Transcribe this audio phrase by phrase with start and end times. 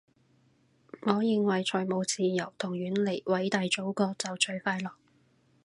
[1.01, 4.93] 我認為財務自由同遠離偉大祖國就最快樂